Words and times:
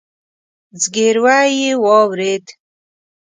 ځګيروی 0.81 1.41
يې 1.61 1.71
واورېد. 1.83 2.45